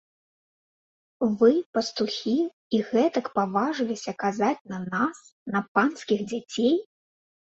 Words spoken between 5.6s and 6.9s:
панскіх дзяцей!?